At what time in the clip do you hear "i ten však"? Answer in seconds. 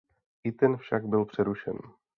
0.43-1.05